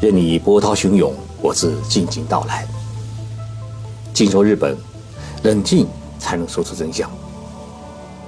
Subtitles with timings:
[0.00, 2.66] 任你波涛汹涌，我自静静到来。
[4.14, 4.74] 静说日本，
[5.42, 5.86] 冷静
[6.18, 7.10] 才能说出真相。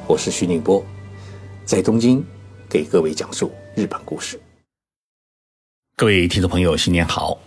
[0.06, 0.84] 我是徐宁波，
[1.64, 2.22] 在东京
[2.68, 4.38] 给各位讲述日本故事。
[5.96, 7.38] 各位听众朋友，新年好！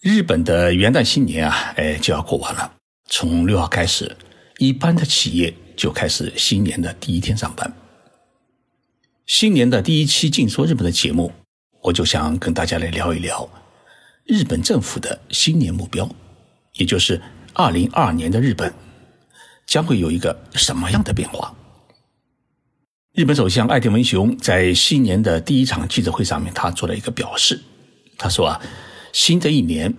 [0.00, 2.72] 日本的元旦新年啊，哎，就要过完了。
[3.10, 4.16] 从六号开始，
[4.58, 7.72] 一般的企业就开始新年的第一天上班。
[9.24, 11.30] 新年的第一期《静说日本》的节目，
[11.82, 13.48] 我就想跟大家来聊一聊
[14.24, 16.08] 日本政府的新年目标，
[16.74, 17.20] 也就是
[17.54, 18.72] 二零二二年的日本
[19.66, 21.54] 将会有一个什么样的变化？
[23.12, 27.60] 日本首相爱田文雄在新年的第一场记者会上面，他做了一个表示，
[28.18, 28.60] 他说啊，
[29.12, 29.92] 新的一年，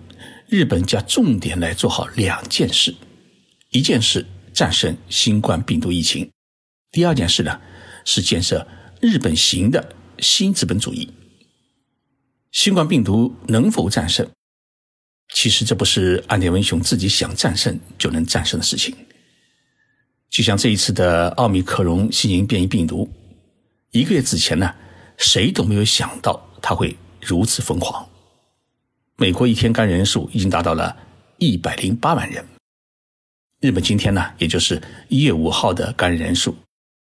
[0.48, 2.94] 日本将重点来做好两件事，
[3.70, 4.24] 一件事
[4.54, 6.30] 战胜新冠病毒疫情，
[6.90, 7.60] 第二件事呢
[8.04, 8.66] 是建设。
[9.00, 11.12] 日本型的新资本主义，
[12.52, 14.28] 新冠病毒能否战胜？
[15.34, 18.94] 其实这不是安田文雄自己想战胜就能战胜的事情。
[20.28, 23.10] 就像这一次的奥密克戎新型变异病毒，
[23.90, 24.74] 一个月之前呢，
[25.16, 28.06] 谁都没有想到它会如此疯狂。
[29.16, 30.94] 美国一天感染人数已经达到了
[31.38, 32.46] 一百零八万人，
[33.60, 36.54] 日本今天呢，也就是一月五号的感染人数，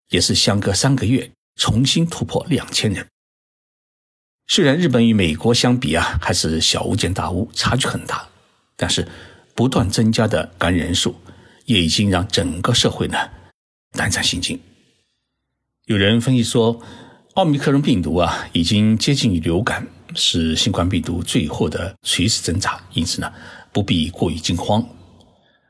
[0.09, 1.31] 也是相隔三个月。
[1.55, 3.05] 重新突破两千人。
[4.47, 8.27] 虽然日本与美国相比啊，还是小巫见大巫，差距很大，
[8.75, 9.07] 但是
[9.55, 11.15] 不断增加的感染人数，
[11.65, 13.17] 也已经让整个社会呢
[13.91, 14.59] 胆战心惊。
[15.85, 16.81] 有人分析说，
[17.35, 23.31] 奥密克戎病毒啊，已经接近于流感，是新冠病毒最后的垂死挣扎，因此呢，
[23.71, 24.85] 不必过于惊慌。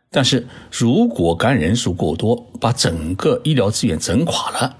[0.09, 4.77] 但是如果感染人数过多，把整个医疗资源整垮了。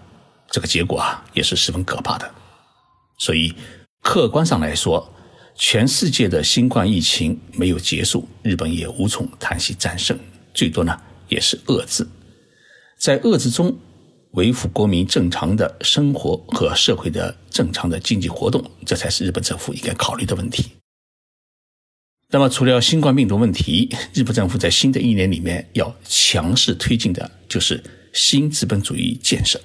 [0.50, 2.30] 这个结果啊，也是十分可怕的。
[3.18, 3.54] 所以，
[4.02, 5.14] 客观上来说，
[5.56, 10.18] 全世界的新冠疫情没有结束，日本也无从谈起战胜，
[10.54, 12.06] 最多呢也是遏制。
[12.98, 13.78] 在遏制中，
[14.32, 20.72] 维护国民正常的生活和社会的正常的经济活动，这才是日本政府应该考虑的问题。
[22.30, 29.62] 那么，除了新冠病毒问题，日本政府在新的一年里面要强势推进的就是新资本主义建设。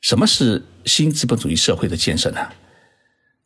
[0.00, 2.40] 什么是新资本主义社会的建设呢？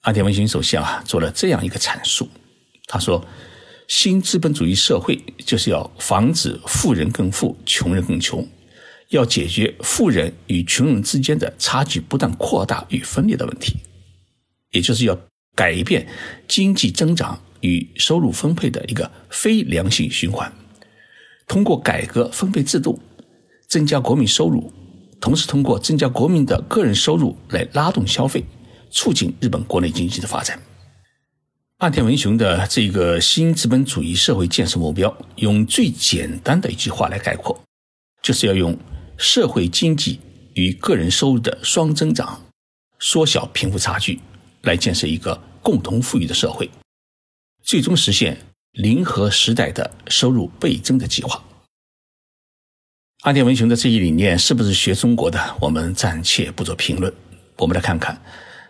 [0.04, 2.28] 安田文雄首相啊做了这样一个阐述，
[2.87, 3.26] 他说
[3.88, 8.47] ：“新资本主义社会就是要防止富人更富、穷人更穷，
[9.09, 13.78] 要解决富人与穷人之间的差距不断扩大与分裂的问题，
[14.72, 15.19] 也就是要
[15.56, 16.06] 改变
[16.47, 20.53] 经济增长与收入分配的一个非良性循环，
[21.48, 23.00] 通过改革分配制度，
[23.69, 24.71] 增加国民收入。”
[25.19, 28.44] 同时，通过增加国民的个人收入来拉动消费，
[28.94, 30.59] 促进日本国内经济的发展。
[31.78, 37.60] 岸田文雄的这个新资本主义社会建设目标，用最简单的一句话来概括，
[38.22, 38.78] 就是要用
[39.19, 40.21] 社会经济
[40.54, 42.41] 与个人收入的双增长，
[43.00, 44.21] 缩小贫富差距，
[44.62, 46.71] 来建设一个共同富裕的社会，
[47.62, 48.38] 最终实现
[48.71, 51.43] 零和时代的收入倍增的计划。
[53.25, 55.56] 岸田文雄的这一理念是不是学中国的？
[55.60, 57.12] 我们暂且不做评论。
[57.56, 58.21] 我们来看看，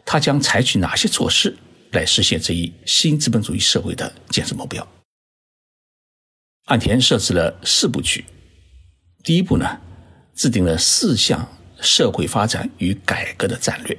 [0.05, 1.57] 他将采取哪些措施
[1.93, 4.87] 来实现这一新资本主义社会的建设目标？
[6.67, 8.25] 岸田设置了四部曲。
[9.23, 9.81] 第一步呢，
[10.35, 11.49] 制定了四项
[11.81, 13.99] 社会发展与改革的战略。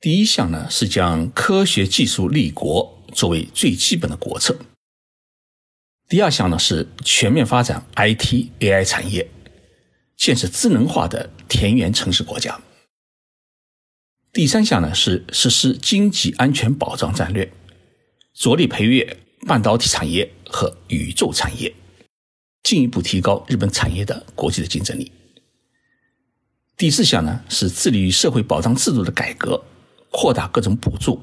[0.00, 4.56] 第一项呢，是将科学技术立国作为最基本的国策。
[6.08, 9.28] 第二项呢是全面发展 IT AI 产业，
[10.16, 12.60] 建设智能化的田园城市国家。
[14.36, 17.50] 第三项呢是实施经济安全保障战略，
[18.34, 19.16] 着力培育
[19.46, 21.74] 半导体产业和宇宙产业，
[22.62, 25.10] 进一步提高日本产业的国际的竞争力。
[26.76, 29.64] 第四项呢是致力于社会保障制度的改革，
[30.10, 31.18] 扩大各种补助，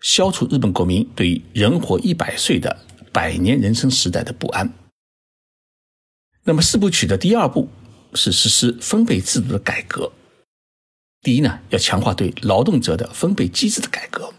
[0.00, 2.76] 消除日本国民对于人活一百岁的。
[3.12, 4.72] 百年人生时代的不安。
[6.44, 7.68] 那么四部曲的第二步
[8.14, 10.10] 是实施分配制度的改革。
[11.22, 14.32] 第一呢，要强化对劳动者的分配机制的改革；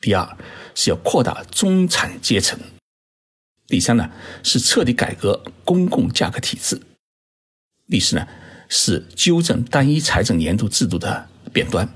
[0.00, 0.38] 第二
[0.74, 2.58] 是要扩大中产阶层；
[3.66, 4.10] 第三呢
[4.42, 6.76] 是彻底改革公共价格体制；
[7.88, 8.28] 第四呢
[8.68, 11.88] 是纠正单一财政年度制度的变端。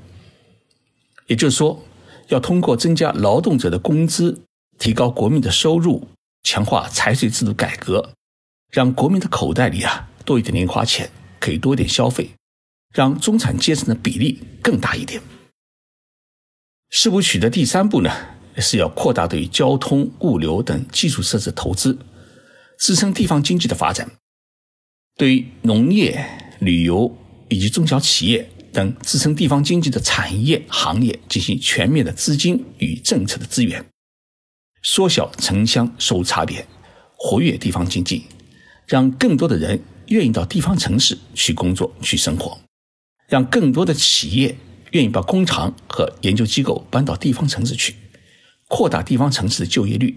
[1.27, 1.85] 也就是说，
[2.29, 4.43] 要通过增加劳动者的工资。
[4.79, 6.09] 提高国民的收入，
[6.43, 8.15] 强化财税制度改革，
[8.73, 12.33] 让国民的口袋里啊多一点零花钱，可以多一点消费，
[12.93, 15.23] 让中产阶层的比例更大一点。
[16.91, 18.11] 四部曲的第三步呢，
[18.59, 21.99] 是要扩大对交通、物流等基础设施投资，
[22.79, 24.06] 支撑地方经济的发展；
[25.17, 26.23] 对农业、
[26.61, 27.17] 旅游
[27.49, 33.85] 以及中小企业等支撑地方经济的产业行业进行全面的资金与政策的资源，
[34.83, 36.67] 缩小城乡收入差别，
[37.17, 38.25] 活跃地方经济，
[38.87, 42.61] 让更多的人愿意到地方城市去工作、去生活，
[43.32, 44.55] 让更多的企业。
[44.90, 47.94] 愿意把工厂和研究机构搬到地方城市去，
[48.69, 50.14] 扩大地方城市的就业率，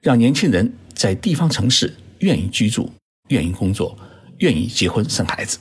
[0.00, 2.90] 让年轻人在地方城市愿意居住、
[3.28, 3.96] 愿意工作、
[4.38, 5.60] 愿意结婚生孩子。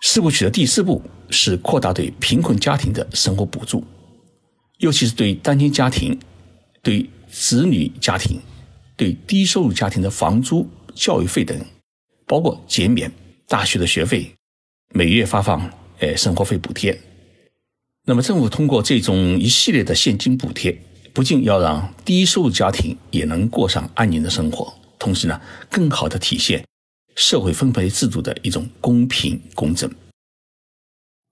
[0.00, 3.84] 四部曲的第四步是扩大对贫困家庭的生活补助，
[4.78, 6.18] 尤其是对单亲家庭、
[6.82, 8.40] 对子女家庭、
[8.96, 11.62] 对低收入家庭的房租、教育费等，
[12.26, 13.12] 包括减免
[13.46, 14.34] 大学的学费，
[14.92, 15.70] 每月发放。
[16.00, 17.00] 呃，生活费补贴。
[18.04, 20.76] 那么，政府通过这种一系列的现金补贴，
[21.12, 25.40] 不仅要让低收入家庭也能过上安宁的生活，同时呢，
[25.70, 26.66] 更好的体现
[27.14, 29.88] 社会分配制度的一种公平公正。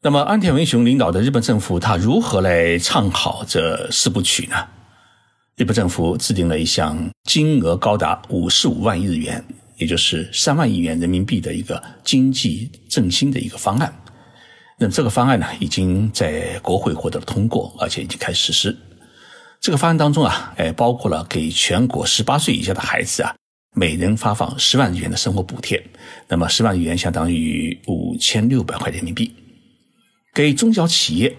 [0.03, 4.55] 那么，安田文雄领导的日本政府，他如何来唱好这四部曲呢？
[5.57, 9.45] 日本政府制定了一项金额高达五十五万日元，
[9.81, 13.93] 也就是三万亿元人民币的一个经济振兴的一个方案。
[14.79, 18.77] 那么这个方案呢，已经在国会获得了通过，而且已经开始实施。
[19.59, 23.35] 这个方案当中啊，哎，包括了给全国十八岁以下的孩子啊，
[23.75, 25.83] 每人发放十万日元的生活补贴。
[26.29, 29.35] 那么十万日元相当于五千六百块人民币。
[30.35, 31.35] 给中小企业，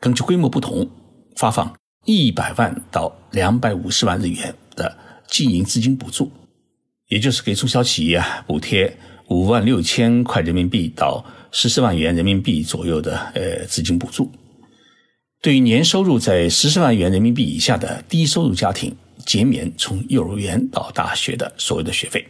[0.00, 0.88] 根据规模不同，
[1.36, 4.96] 发放一百万到两百五十万日元的
[5.28, 6.30] 经营资金补助，
[7.08, 8.96] 也就是给中小企业啊补贴
[9.28, 11.24] 五万六千块人民币到。
[11.50, 14.30] 十四万元人民币左右的呃资金补助，
[15.40, 18.94] 对于年收入在十四万元人民币以下的低收入家庭，
[19.24, 22.22] 减免从幼儿园到大学的所有的学费。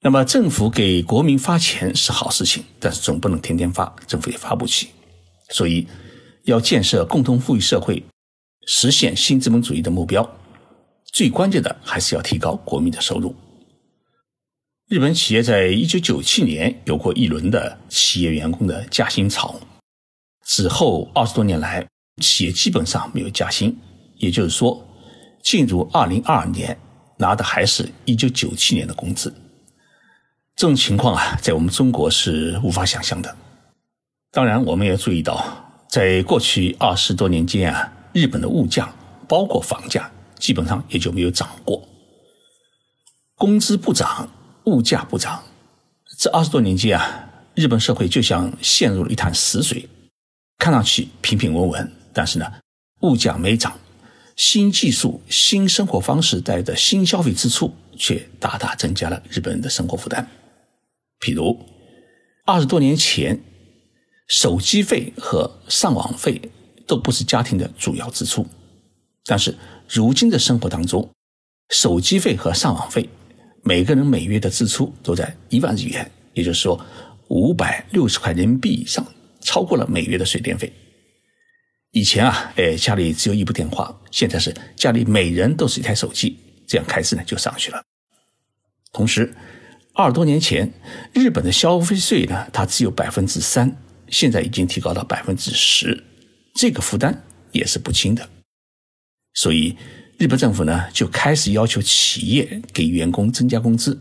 [0.00, 4.88] 那么政府给国民发钱是好事情，但是总不能天天发，政府也发不起。
[5.50, 5.86] 所以
[6.44, 8.02] 要建设共同富裕社会，
[8.66, 10.26] 实现新资本主义的目标，
[11.12, 13.36] 最关键的还是要提高国民的收入。
[14.90, 19.60] 日本企业在一九九七年有过一轮的企业员工的加薪潮，
[20.42, 21.86] 此后二十多年来，
[22.20, 23.78] 企业基本上没有加薪，
[24.16, 24.84] 也就是说，
[25.44, 26.76] 进入二零二二年
[27.18, 29.32] 拿的还是一九九七年的工资。
[30.56, 33.36] 这种情况啊，在我们中国是无法想象的。
[34.32, 38.92] 当然，我们也注意到，在过去二十多年间啊，日本的物价，
[39.28, 40.10] 包括房价，
[40.40, 41.88] 基本上也就没有涨过，
[43.36, 44.28] 工资不涨。
[44.70, 45.42] 物价不涨，
[46.16, 49.88] 这二十多年间啊，日本社会就像陷入了一潭死水，
[50.58, 52.46] 看上去平平稳稳，但是呢，
[53.00, 53.76] 物价没涨，
[54.36, 60.24] 新技术、新生活方式带来的新消费支出却大大增加了日本人的生活负担。
[61.18, 61.58] 譬如，
[62.46, 63.42] 二十多年前，
[64.28, 66.40] 手机费和上网费
[66.86, 68.46] 都不是家庭的主要支出，
[69.24, 69.58] 但是
[69.88, 71.10] 如今的生活当中，
[71.70, 73.08] 手机费和上网费。
[73.70, 76.84] 每个人每月的支出都在一万日元，也就是说
[77.28, 79.06] 五百六十块人民币以上，
[79.42, 80.72] 超过了每月的水电费。
[81.92, 87.80] 以前啊，哎，家里只有一部电话，现在是家里每人都是一台手机，这样开支呢就上去了。
[88.92, 89.32] 同时，
[89.94, 90.68] 二十多年前，
[91.14, 93.76] 日本的消费税呢，它只有百分之三，
[94.08, 96.02] 现在已经提高到百分之十，
[96.56, 98.28] 这个负担也是不轻的。
[99.34, 99.76] 所以。
[100.20, 103.98] 日本政府呢就开始要求企业给员工增加工资，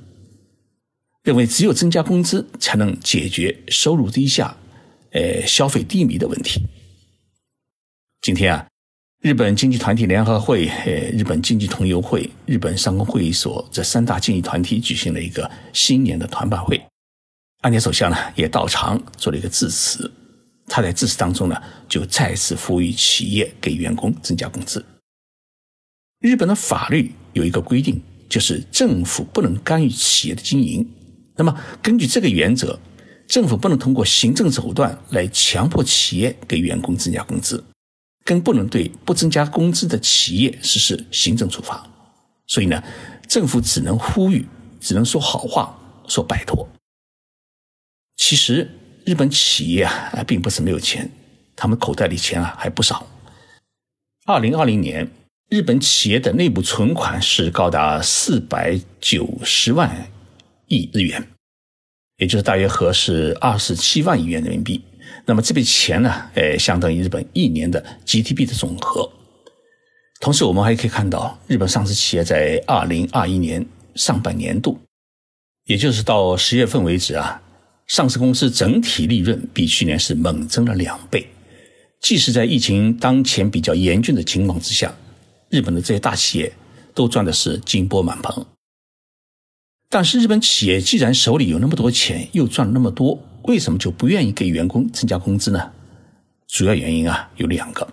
[1.24, 4.54] 认为只有增加工资才能解决收入低下、
[5.12, 6.62] 呃消费低迷的问题。
[8.22, 8.68] 今天啊，
[9.22, 16.86] 日本经济团体联合会、呃日本经济同友会、日本商工会议所这三大经济团体举行了一个新年的团拜会，
[17.62, 20.12] 安田首相呢也到场做了一个致辞，
[20.68, 21.56] 他在致辞当中呢
[21.88, 24.86] 就再次呼吁企业给员工增加工资。
[26.20, 30.86] 日本的法律有一个规定，就是政府不能干预企业的经营。
[31.38, 32.78] 那么，根据这个原则，
[33.26, 37.64] 政府不能通过行政手段来强迫企业给员工增加工资，
[38.26, 41.90] 更不能对不增加工资的企业实施行政处罚。
[42.48, 42.84] 所以呢，
[43.26, 44.46] 政府只能呼吁，
[44.82, 46.68] 只能说好话，说拜托。
[48.18, 48.70] 其实，
[49.06, 51.10] 日本企业啊，并不是没有钱，
[51.56, 53.08] 他们口袋里钱啊还不少。
[54.26, 55.10] 二零二零年。
[55.50, 60.08] 日本企业的内部存款是高达四百九十万
[60.68, 61.28] 亿日元，
[62.18, 64.80] 也就是大约合是二十七万亿元人民币。
[65.26, 69.12] 那么这笔钱呢，呃，相当于日本一年的 GDP 的总和。
[70.22, 73.66] 同时，我们还可以看到，日本上市企业在二零二一年
[73.96, 74.80] 上半年度，
[75.66, 77.42] 也就是到十月份为止啊，
[77.88, 81.26] 上市公司整体利润比去年是猛增了两倍。
[82.04, 84.94] 即使在疫情当前比较严峻的情况之下，
[85.50, 86.54] 日本的这些大企业
[86.94, 88.46] 都赚的是金钵满盆。
[89.90, 95.72] 但是，日本企业既然手里有那么多钱，又赚了那么多，为什么就不愿意给员工增加工资呢？
[96.48, 97.88] 主要原因啊有两个，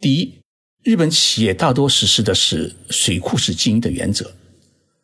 [0.00, 0.34] 第一。
[0.82, 4.30] 日本企业大多实施的是水库式经营的原则，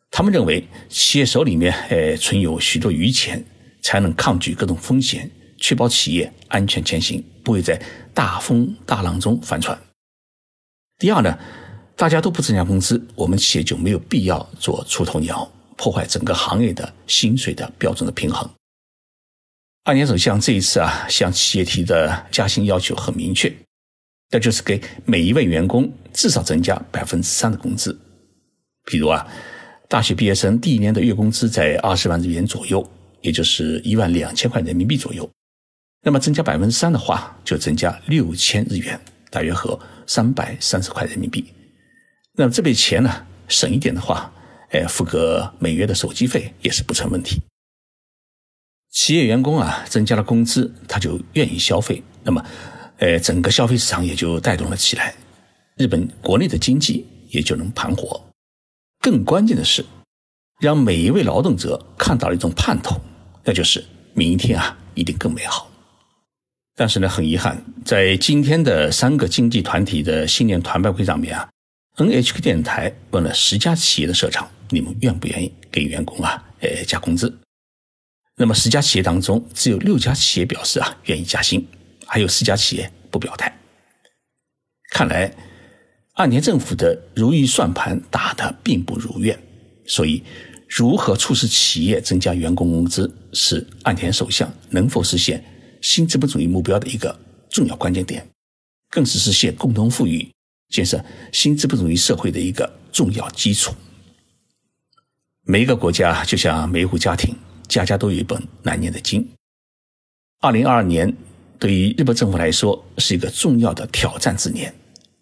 [0.09, 3.43] 他们认为企业手里面呃存有许多余钱，
[3.81, 7.79] 才能抗拒各种风险，确保企业安全前行，不会在
[8.13, 9.77] 大风大浪中翻船。
[11.03, 11.37] 第二呢，
[11.97, 18.49] 大家都不增加工资，我们企业就没有必要做出头鸟，破坏整个行业的薪水的标准的平衡。
[19.83, 23.53] 二年首相这一次啊，向企业提的加薪要求很明确。
[24.31, 27.99] 那就是给每一位员工至少增加百分之三的工资。
[28.85, 29.27] 比如啊，
[29.89, 35.29] 大学毕业生第一年的月工资在二十万日元左右，也就是一万两千块人民币左右。
[36.01, 38.97] 那么增加百分之三的话，就增加六千日元，
[39.29, 41.45] 大约合三百三十块人民币。
[42.33, 44.31] 那么这笔钱呢，省一点的话，
[44.71, 47.41] 哎，付个每月的手机费也是不成问题。
[48.91, 52.03] 企业员工啊，增加了工资，他就愿意消费。
[52.23, 52.45] 那么。
[52.99, 55.13] 呃，整个消费市场也就带动了起来，
[55.75, 58.23] 日本国内的经济也就能盘活。
[59.01, 59.83] 更关键的是，
[60.61, 63.01] 让每一位劳动者看到了一种盼头，
[63.43, 63.83] 那就是
[64.13, 65.69] 明天啊一定更美好。
[66.75, 71.47] 但是呢，很遗憾，在今天的三个经济团体的新年团拜会上面啊
[71.97, 77.31] ，NHK 电台问了十家企业的社长，你们愿不愿意给员工啊呃加工资？
[78.35, 81.63] 那么十家企业当中，只有六家企业表示啊愿意加薪。
[82.05, 83.55] 还有四家企业不表态，
[84.91, 85.33] 看来
[86.13, 89.39] 岸田政府的如意算盘打得并不如愿，
[89.87, 90.21] 所以
[90.67, 95.43] 如何促使企业增加员工工资，是岸田首相能否实现
[95.83, 97.15] 新资本主义目标的一个
[97.49, 98.27] 重要关键点，
[98.89, 100.27] 更是实现共同富裕、
[100.69, 103.75] 建设新资本主义社会的一个重要基础。
[105.45, 107.35] 每一个国家就像每一户家庭，
[107.67, 109.27] 家家都有一本难念的经。
[110.39, 111.15] 二零二二年。
[111.59, 114.73] 对于日本政府来说，是一个重要的挑战之年。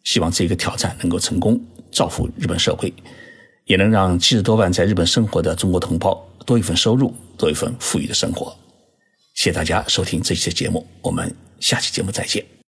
[0.03, 2.91] 希望这个挑战能够成功，造福日本社会，
[3.65, 8.57] 也能让七十多万在日本生活的中国同胞多一份收入，多一份富裕的生活。
[9.33, 12.60] 谢谢大家收听这期节目，我们下期节目再见。